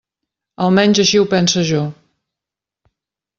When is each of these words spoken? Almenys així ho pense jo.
Almenys 0.67 1.01
així 1.03 1.21
ho 1.23 1.27
pense 1.33 1.65
jo. 1.73 1.83